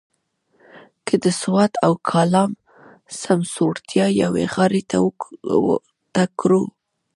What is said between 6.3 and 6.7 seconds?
کړو.